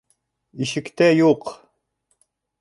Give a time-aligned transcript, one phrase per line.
[0.65, 1.53] Ишектә юҡ.